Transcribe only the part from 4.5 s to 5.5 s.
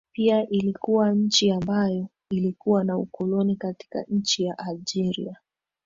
algeria